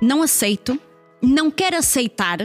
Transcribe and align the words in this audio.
não 0.00 0.22
aceito, 0.22 0.78
não 1.22 1.50
quero 1.50 1.76
aceitar 1.76 2.38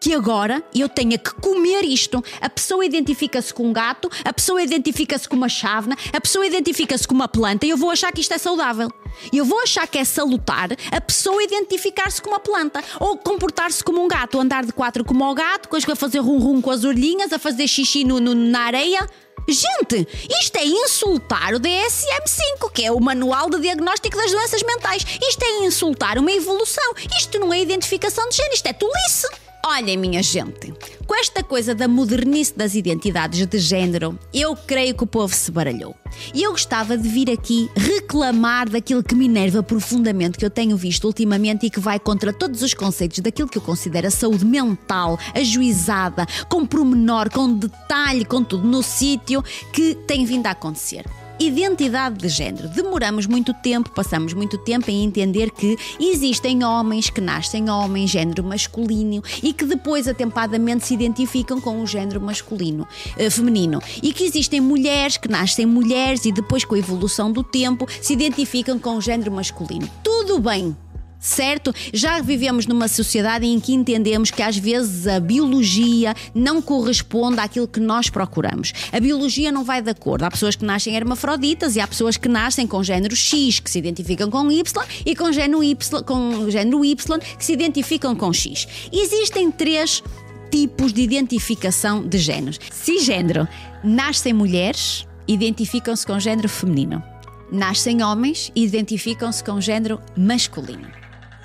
que 0.00 0.14
agora 0.14 0.62
eu 0.74 0.88
tenha 0.88 1.18
que 1.18 1.34
comer 1.34 1.84
isto. 1.84 2.22
A 2.40 2.48
pessoa 2.48 2.84
identifica-se 2.84 3.52
com 3.52 3.68
um 3.68 3.72
gato, 3.72 4.10
a 4.24 4.32
pessoa 4.32 4.62
identifica-se 4.62 5.28
com 5.28 5.36
uma 5.36 5.48
chávena, 5.48 5.96
a 6.12 6.20
pessoa 6.20 6.46
identifica-se 6.46 7.06
com 7.06 7.14
uma 7.14 7.28
planta 7.28 7.66
e 7.66 7.70
eu 7.70 7.76
vou 7.76 7.90
achar 7.90 8.12
que 8.12 8.20
isto 8.20 8.32
é 8.32 8.38
saudável. 8.38 8.90
Eu 9.32 9.44
vou 9.44 9.60
achar 9.60 9.86
que 9.88 9.98
é 9.98 10.04
salutar 10.04 10.68
a 10.92 11.00
pessoa 11.00 11.42
identificar-se 11.42 12.22
com 12.22 12.30
uma 12.30 12.38
planta 12.38 12.82
ou 13.00 13.16
comportar-se 13.16 13.82
como 13.82 14.02
um 14.02 14.06
gato, 14.06 14.40
andar 14.40 14.64
de 14.64 14.72
quatro 14.72 15.04
como 15.04 15.24
o 15.24 15.34
gato, 15.34 15.68
a 15.90 15.96
fazer 15.96 16.18
rum-rum 16.18 16.60
com 16.60 16.70
as 16.70 16.84
orelhinhas, 16.84 17.32
a 17.32 17.38
fazer 17.38 17.66
xixi 17.66 18.04
no, 18.04 18.20
no, 18.20 18.34
na 18.34 18.60
areia. 18.60 19.08
Gente, 19.50 20.06
isto 20.28 20.56
é 20.56 20.64
insultar 20.66 21.54
o 21.54 21.58
DSM-5, 21.58 22.70
que 22.70 22.84
é 22.84 22.92
o 22.92 23.00
Manual 23.00 23.48
de 23.48 23.58
Diagnóstico 23.58 24.14
das 24.14 24.30
Doenças 24.30 24.62
Mentais. 24.62 25.02
Isto 25.26 25.42
é 25.42 25.64
insultar 25.64 26.18
uma 26.18 26.30
evolução. 26.30 26.92
Isto 27.18 27.38
não 27.38 27.50
é 27.50 27.58
identificação 27.58 28.28
de 28.28 28.36
género, 28.36 28.54
isto 28.54 28.66
é 28.66 28.74
tolice. 28.74 29.47
Olhem, 29.66 29.96
minha 29.96 30.22
gente, 30.22 30.72
com 31.06 31.14
esta 31.14 31.42
coisa 31.42 31.74
da 31.74 31.86
modernice 31.86 32.56
das 32.56 32.74
identidades 32.74 33.44
de 33.46 33.58
género, 33.58 34.18
eu 34.32 34.56
creio 34.56 34.94
que 34.94 35.04
o 35.04 35.06
povo 35.06 35.34
se 35.34 35.50
baralhou. 35.50 35.94
E 36.32 36.42
eu 36.42 36.52
gostava 36.52 36.96
de 36.96 37.08
vir 37.08 37.30
aqui 37.30 37.68
reclamar 37.76 38.68
daquilo 38.68 39.02
que 39.02 39.14
me 39.14 39.26
enerva 39.26 39.62
profundamente, 39.62 40.38
que 40.38 40.44
eu 40.44 40.50
tenho 40.50 40.76
visto 40.76 41.04
ultimamente 41.04 41.66
e 41.66 41.70
que 41.70 41.80
vai 41.80 41.98
contra 41.98 42.32
todos 42.32 42.62
os 42.62 42.72
conceitos 42.72 43.18
daquilo 43.18 43.48
que 43.48 43.58
eu 43.58 43.62
considero 43.62 44.06
a 44.06 44.10
saúde 44.10 44.44
mental, 44.44 45.18
ajuizada, 45.34 46.24
com 46.48 46.64
promenor, 46.64 47.30
com 47.30 47.52
detalhe, 47.52 48.24
com 48.24 48.42
tudo 48.42 48.66
no 48.66 48.82
sítio, 48.82 49.42
que 49.72 49.94
tem 49.94 50.24
vindo 50.24 50.46
a 50.46 50.52
acontecer. 50.52 51.04
Identidade 51.40 52.18
de 52.18 52.28
género. 52.28 52.68
Demoramos 52.68 53.26
muito 53.26 53.54
tempo, 53.54 53.90
passamos 53.90 54.32
muito 54.34 54.58
tempo 54.58 54.90
em 54.90 55.04
entender 55.04 55.52
que 55.52 55.76
existem 56.00 56.64
homens 56.64 57.10
que 57.10 57.20
nascem 57.20 57.70
homens, 57.70 58.10
género 58.10 58.42
masculino, 58.42 59.22
e 59.40 59.52
que 59.52 59.64
depois 59.64 60.08
atempadamente 60.08 60.86
se 60.86 60.94
identificam 60.94 61.60
com 61.60 61.80
o 61.80 61.86
género 61.86 62.20
masculino, 62.20 62.86
eh, 63.16 63.30
feminino. 63.30 63.80
E 64.02 64.12
que 64.12 64.24
existem 64.24 64.60
mulheres 64.60 65.16
que 65.16 65.28
nascem 65.28 65.64
mulheres 65.64 66.24
e 66.24 66.32
depois, 66.32 66.64
com 66.64 66.74
a 66.74 66.78
evolução 66.78 67.30
do 67.30 67.44
tempo, 67.44 67.86
se 68.02 68.14
identificam 68.14 68.76
com 68.76 68.96
o 68.96 69.00
género 69.00 69.30
masculino. 69.30 69.88
Tudo 70.02 70.40
bem, 70.40 70.76
certo? 71.18 71.74
Já 71.92 72.20
vivemos 72.20 72.66
numa 72.66 72.88
sociedade 72.88 73.46
em 73.46 73.58
que 73.58 73.72
entendemos 73.72 74.30
que 74.30 74.42
às 74.42 74.56
vezes 74.56 75.06
a 75.06 75.20
biologia 75.20 76.14
não 76.34 76.62
corresponde 76.62 77.40
àquilo 77.40 77.66
que 77.66 77.80
nós 77.80 78.08
procuramos. 78.08 78.72
A 78.92 79.00
biologia 79.00 79.50
não 79.50 79.64
vai 79.64 79.82
de 79.82 79.90
acordo. 79.90 80.24
Há 80.24 80.30
pessoas 80.30 80.56
que 80.56 80.64
nascem 80.64 80.94
hermafroditas 80.94 81.76
e 81.76 81.80
há 81.80 81.86
pessoas 81.86 82.16
que 82.16 82.28
nascem 82.28 82.66
com 82.66 82.82
género 82.82 83.16
X, 83.16 83.60
que 83.60 83.70
se 83.70 83.78
identificam 83.78 84.30
com 84.30 84.50
Y, 84.50 84.84
e 85.04 85.16
com 85.16 85.32
género 85.32 85.62
Y, 85.62 86.02
com 86.04 86.50
género 86.50 86.84
y 86.84 86.96
que 87.38 87.44
se 87.44 87.52
identificam 87.52 88.14
com 88.14 88.32
X. 88.32 88.66
Existem 88.92 89.50
três 89.50 90.02
tipos 90.50 90.92
de 90.92 91.02
identificação 91.02 92.06
de 92.06 92.18
géneros. 92.18 92.58
Cisgênero, 92.72 93.46
nascem 93.84 94.32
mulheres, 94.32 95.06
identificam-se 95.26 96.06
com 96.06 96.18
género 96.18 96.48
feminino. 96.48 97.02
Nascem 97.50 98.02
homens 98.02 98.52
e 98.54 98.64
identificam-se 98.64 99.42
com 99.42 99.60
género 99.60 100.00
masculino 100.16 100.98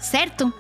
certo? 0.04 0.54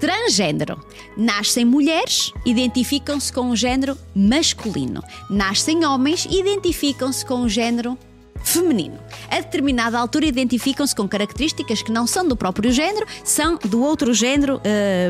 Transgênero. 0.00 0.80
Nascem 1.16 1.64
mulheres, 1.64 2.32
identificam-se 2.46 3.32
com 3.32 3.50
o 3.50 3.56
género 3.56 3.98
masculino. 4.14 5.02
Nascem 5.28 5.84
homens, 5.84 6.26
identificam-se 6.30 7.26
com 7.26 7.42
o 7.42 7.48
género 7.48 7.98
feminino. 8.44 8.98
A 9.28 9.40
determinada 9.40 9.98
altura 9.98 10.26
identificam-se 10.26 10.94
com 10.94 11.08
características 11.08 11.82
que 11.82 11.90
não 11.90 12.06
são 12.06 12.26
do 12.26 12.36
próprio 12.36 12.70
género, 12.70 13.06
são 13.24 13.56
do 13.56 13.82
outro 13.82 14.14
género 14.14 14.60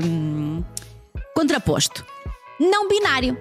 hum, 0.02 0.62
contraposto. 1.34 2.04
Não 2.58 2.88
binário 2.88 3.36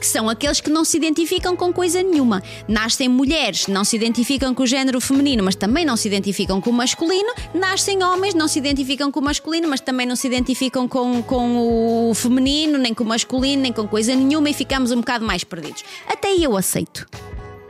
que 0.00 0.06
são 0.06 0.28
aqueles 0.28 0.60
que 0.60 0.70
não 0.70 0.84
se 0.84 0.96
identificam 0.96 1.54
com 1.54 1.72
coisa 1.72 2.02
nenhuma. 2.02 2.42
Nascem 2.66 3.08
mulheres, 3.08 3.66
não 3.66 3.84
se 3.84 3.94
identificam 3.94 4.54
com 4.54 4.62
o 4.62 4.66
género 4.66 5.00
feminino, 5.00 5.44
mas 5.44 5.54
também 5.54 5.84
não 5.84 5.96
se 5.96 6.08
identificam 6.08 6.60
com 6.60 6.70
o 6.70 6.72
masculino. 6.72 7.32
Nascem 7.54 8.02
homens, 8.02 8.34
não 8.34 8.48
se 8.48 8.58
identificam 8.58 9.12
com 9.12 9.20
o 9.20 9.22
masculino, 9.22 9.68
mas 9.68 9.80
também 9.80 10.06
não 10.06 10.16
se 10.16 10.26
identificam 10.26 10.88
com, 10.88 11.22
com 11.22 12.10
o 12.10 12.14
feminino, 12.14 12.78
nem 12.78 12.94
com 12.94 13.04
o 13.04 13.06
masculino, 13.06 13.62
nem 13.62 13.72
com 13.72 13.86
coisa 13.86 14.14
nenhuma 14.14 14.48
e 14.48 14.54
ficamos 14.54 14.90
um 14.90 14.96
bocado 14.96 15.24
mais 15.24 15.44
perdidos. 15.44 15.84
Até 16.08 16.34
eu 16.34 16.56
aceito. 16.56 17.06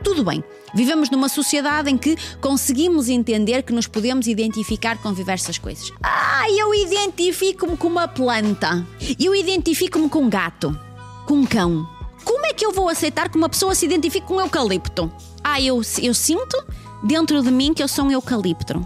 Tudo 0.03 0.23
bem. 0.23 0.43
Vivemos 0.73 1.09
numa 1.09 1.27
sociedade 1.27 1.89
em 1.89 1.97
que 1.97 2.15
conseguimos 2.39 3.09
entender 3.09 3.61
que 3.63 3.73
nos 3.73 3.87
podemos 3.87 4.25
identificar 4.25 4.97
com 4.97 5.13
diversas 5.13 5.57
coisas. 5.57 5.91
Ah, 6.01 6.45
eu 6.49 6.73
identifico-me 6.73 7.75
com 7.75 7.87
uma 7.87 8.07
planta. 8.07 8.85
Eu 9.19 9.35
identifico-me 9.35 10.09
com 10.09 10.19
um 10.19 10.29
gato, 10.29 10.77
com 11.25 11.35
um 11.35 11.45
cão, 11.45 11.85
é 12.51 12.53
que 12.53 12.65
eu 12.65 12.71
vou 12.71 12.89
aceitar 12.89 13.29
que 13.29 13.37
uma 13.37 13.47
pessoa 13.47 13.73
se 13.73 13.85
identifique 13.85 14.27
com 14.27 14.35
um 14.35 14.41
eucalipto? 14.41 15.11
Ah, 15.41 15.59
eu, 15.59 15.81
eu 16.01 16.13
sinto 16.13 16.61
dentro 17.01 17.41
de 17.41 17.49
mim 17.49 17.73
que 17.73 17.81
eu 17.81 17.87
sou 17.87 18.05
um 18.05 18.11
eucalipto. 18.11 18.85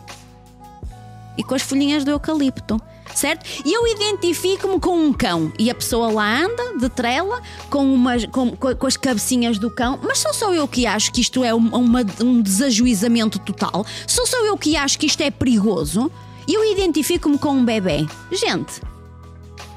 E 1.36 1.44
com 1.44 1.56
as 1.56 1.64
folhinhas 1.64 2.04
do 2.04 2.12
eucalipto 2.12 2.80
certo? 3.14 3.46
E 3.64 3.74
eu 3.74 3.88
identifico-me 3.88 4.78
com 4.78 5.00
um 5.00 5.14
cão 5.14 5.52
e 5.58 5.72
a 5.72 5.76
pessoa 5.76 6.12
lá 6.12 6.44
anda 6.44 6.78
de 6.78 6.90
trela 6.90 7.42
com, 7.70 7.94
umas, 7.94 8.26
com, 8.26 8.52
com, 8.52 8.88
as 8.88 8.98
cabecinhas 8.98 9.58
do 9.58 9.72
cão, 9.72 9.98
mas 10.04 10.20
sou 10.20 10.34
só 10.34 10.54
eu 10.54 10.68
que 10.68 10.86
acho 10.86 11.14
que 11.14 11.22
isto 11.22 11.42
é 11.42 11.54
uma, 11.54 12.06
um 12.22 12.42
desajuizamento 12.42 13.40
total, 13.40 13.86
sou 14.06 14.28
só 14.28 14.46
eu 14.46 14.58
que 14.58 14.76
acho 14.76 15.00
que 15.00 15.06
isto 15.06 15.22
é 15.22 15.32
perigoso 15.32 16.12
e 16.46 16.54
eu 16.54 16.70
identifico-me 16.70 17.38
com 17.38 17.52
um 17.52 17.64
bebê. 17.64 18.06
Gente, 18.32 18.82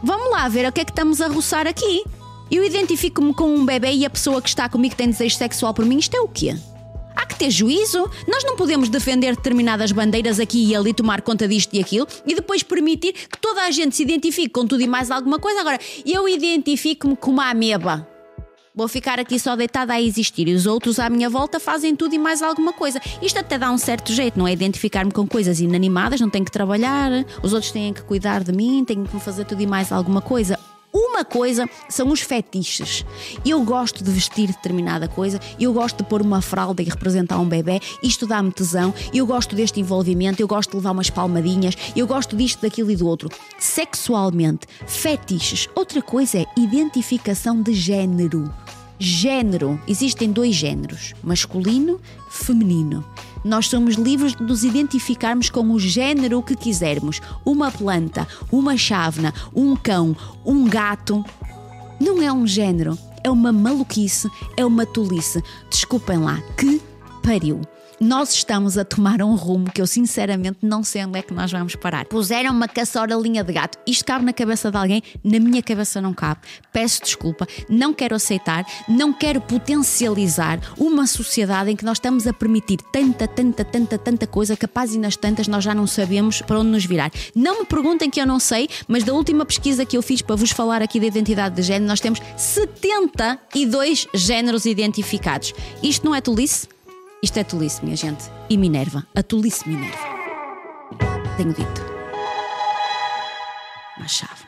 vamos 0.03 0.33
lá 0.33 0.49
ver 0.49 0.67
o 0.67 0.73
que 0.73 0.81
é 0.81 0.85
que 0.85 0.91
estamos 0.91 1.21
a 1.21 1.29
roçar 1.29 1.67
aqui. 1.69 2.03
Eu 2.51 2.65
identifico-me 2.65 3.35
com 3.35 3.55
um 3.55 3.65
bebê 3.65 3.93
e 3.93 4.07
a 4.07 4.11
pessoa 4.11 4.41
que 4.41 4.49
está 4.49 4.69
comigo 4.71 4.97
tem 4.97 5.11
desejo 5.11 5.37
sexual 5.37 5.75
por 5.75 5.85
mim. 5.85 5.99
Isto 5.99 6.17
é 6.17 6.21
o 6.21 6.29
quê? 6.29 6.57
Há 7.15 7.27
que 7.27 7.37
ter 7.37 7.51
juízo. 7.51 8.11
Nós 8.27 8.43
não 8.43 8.57
podemos 8.57 8.89
defender 8.89 9.37
determinadas 9.37 9.93
bandeiras 9.93 10.41
aqui 10.41 10.67
e 10.67 10.75
ali, 10.75 10.95
tomar 10.95 11.21
conta 11.21 11.47
disto 11.47 11.75
e 11.75 11.81
aquilo 11.81 12.07
e 12.27 12.35
depois 12.35 12.63
permitir 12.63 13.13
que 13.13 13.39
toda 13.39 13.65
a 13.65 13.71
gente 13.71 13.97
se 13.97 14.03
identifique 14.03 14.49
com 14.49 14.67
tudo 14.67 14.83
e 14.83 14.87
mais 14.87 15.11
alguma 15.11 15.39
coisa. 15.39 15.61
Agora, 15.61 15.79
eu 16.07 16.27
identifico-me 16.27 17.17
com 17.17 17.33
uma 17.33 17.51
ameba. 17.51 18.09
Vou 18.75 18.89
ficar 18.89 19.19
aqui 19.19 19.39
só 19.39 19.55
deitada 19.55 19.93
a 19.93 20.01
existir 20.01 20.49
e 20.49 20.55
os 20.55 20.65
outros 20.65 20.99
à 20.99 21.11
minha 21.11 21.29
volta 21.29 21.61
fazem 21.61 21.95
tudo 21.95 22.15
e 22.15 22.19
mais 22.19 22.41
alguma 22.41 22.73
coisa. 22.73 22.99
Isto 23.21 23.41
até 23.41 23.59
dá 23.59 23.71
um 23.71 23.77
certo 23.77 24.11
jeito, 24.11 24.39
não 24.39 24.47
é? 24.47 24.53
Identificar-me 24.53 25.11
com 25.11 25.27
coisas 25.27 25.61
inanimadas, 25.61 26.21
não 26.21 26.31
tenho 26.31 26.47
que 26.47 26.53
trabalhar, 26.53 27.11
os 27.43 27.53
outros 27.53 27.73
têm 27.73 27.93
que 27.93 28.03
cuidar 28.03 28.43
de 28.43 28.53
mim, 28.53 28.85
tenho 28.87 29.05
que 29.05 29.21
fazer 29.21 29.45
tudo 29.45 29.61
e 29.61 29.67
mais 29.67 29.93
alguma 29.93 30.23
coisa. 30.23 30.59
Uma 31.19 31.25
coisa 31.25 31.69
são 31.89 32.13
os 32.13 32.21
fetiches. 32.21 33.05
Eu 33.45 33.61
gosto 33.65 34.05
de 34.05 34.11
vestir 34.13 34.47
determinada 34.47 35.09
coisa, 35.09 35.41
eu 35.59 35.73
gosto 35.73 35.97
de 35.97 36.09
pôr 36.09 36.23
uma 36.23 36.41
fralda 36.41 36.81
e 36.81 36.85
representar 36.85 37.41
um 37.41 37.49
bebê, 37.49 37.81
isto 38.01 38.25
dá-me 38.25 38.53
tesão, 38.53 38.95
eu 39.13 39.27
gosto 39.27 39.57
deste 39.57 39.81
envolvimento, 39.81 40.41
eu 40.41 40.47
gosto 40.47 40.71
de 40.71 40.77
levar 40.77 40.93
umas 40.93 41.11
palmadinhas, 41.11 41.75
eu 41.97 42.07
gosto 42.07 42.37
disto, 42.37 42.63
daquilo 42.63 42.93
e 42.93 42.95
do 42.95 43.09
outro. 43.09 43.29
Sexualmente, 43.59 44.69
fetiches. 44.87 45.69
Outra 45.75 46.01
coisa 46.01 46.39
é 46.39 46.47
identificação 46.57 47.61
de 47.61 47.75
género. 47.75 48.55
Género. 48.97 49.81
Existem 49.89 50.31
dois 50.31 50.55
géneros: 50.55 51.15
masculino, 51.21 52.01
feminino. 52.31 53.05
Nós 53.45 53.69
somos 53.69 53.95
livres 53.95 54.35
de 54.35 54.43
nos 54.43 54.65
identificarmos 54.65 55.51
com 55.51 55.71
o 55.71 55.79
género 55.79 56.43
que 56.43 56.57
quisermos. 56.57 57.21
Uma 57.45 57.71
planta, 57.71 58.27
uma 58.51 58.77
chávena, 58.77 59.33
um 59.55 59.77
cão, 59.77 60.17
um 60.45 60.65
gato. 60.65 61.25
Não 62.01 62.23
é 62.23 62.33
um 62.33 62.47
género, 62.47 62.99
é 63.25 63.31
uma 63.31 63.53
maluquice, 63.53 64.29
é 64.57 64.65
uma 64.65 64.87
tolice. 64.87 65.43
Desculpem 65.71 66.19
lá, 66.19 66.41
que 66.57 66.81
pariu 67.23 67.61
nós 68.01 68.33
estamos 68.33 68.79
a 68.79 68.85
tomar 68.85 69.23
um 69.23 69.35
rumo 69.35 69.71
que 69.71 69.81
eu 69.81 69.87
sinceramente 69.87 70.59
não 70.63 70.83
sei 70.83 71.05
onde 71.05 71.19
é 71.19 71.23
que 71.23 71.35
nós 71.35 71.51
vamos 71.51 71.75
parar. 71.75 72.07
Puseram 72.07 72.53
uma 72.53 72.69
linha 73.21 73.43
de 73.43 73.53
gato. 73.53 73.79
Isto 73.87 74.05
cabe 74.05 74.25
na 74.25 74.33
cabeça 74.33 74.71
de 74.71 74.77
alguém, 74.77 75.03
na 75.23 75.39
minha 75.39 75.63
cabeça 75.63 76.01
não 76.01 76.15
cabe. 76.15 76.41
Peço 76.73 77.03
desculpa, 77.03 77.47
não 77.69 77.93
quero 77.93 78.15
aceitar, 78.15 78.65
não 78.89 79.13
quero 79.13 79.41
potencializar 79.41 80.61
uma 80.79 81.07
sociedade 81.07 81.71
em 81.71 81.77
que 81.77 81.85
nós 81.85 81.97
estamos 81.97 82.27
a 82.27 82.33
permitir 82.33 82.79
tanta, 82.93 83.27
tanta, 83.27 83.65
tanta, 83.65 83.99
tanta 83.99 84.27
coisa 84.27 84.57
que 84.57 84.69
e 84.95 84.99
nas 84.99 85.17
tantas 85.17 85.49
nós 85.49 85.65
já 85.65 85.75
não 85.75 85.87
sabemos 85.87 86.41
para 86.41 86.61
onde 86.61 86.71
nos 86.71 86.85
virar. 86.85 87.11
Não 87.35 87.61
me 87.61 87.67
perguntem 87.67 88.09
que 88.09 88.21
eu 88.21 88.27
não 88.27 88.39
sei, 88.39 88.69
mas 88.87 89.03
da 89.03 89.13
última 89.13 89.45
pesquisa 89.45 89.85
que 89.85 89.97
eu 89.97 90.03
fiz 90.03 90.23
para 90.23 90.37
vos 90.37 90.53
falar 90.53 90.83
aqui 90.83 91.01
da 91.01 91.07
identidade 91.07 91.57
de 91.57 91.63
género, 91.63 91.87
nós 91.87 92.01
temos 92.01 92.21
72 92.37 94.07
géneros 94.15 94.67
identificados. 94.67 95.53
Isto 95.83 96.07
não 96.07 96.15
é 96.15 96.21
tolice? 96.21 96.78
Isto 97.21 97.41
é 97.41 97.45
tolice, 97.45 97.85
minha 97.85 97.97
gente. 97.97 98.31
E 98.49 98.57
Minerva. 98.57 99.05
A 99.15 99.23
tolice 99.25 99.69
Minerva. 99.69 99.99
Tenho 101.37 101.53
dito. 101.53 101.83
Uma 103.97 104.07
chave. 104.07 104.48